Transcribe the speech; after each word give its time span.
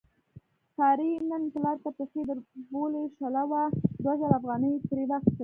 سارې 0.75 1.09
نن 1.29 1.43
پلار 1.53 1.77
ته 1.83 1.89
پښې 1.97 2.21
دربولې، 2.29 3.03
شله 3.17 3.41
وه 3.49 3.61
دوه 4.01 4.13
زره 4.21 4.33
افغانۍ 4.39 4.69
یې 4.73 4.79
ترې 4.87 5.05
واخستلې. 5.09 5.39